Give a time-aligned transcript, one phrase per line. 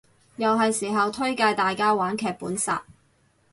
[0.37, 2.85] 又係時候推介大家玩劇本殺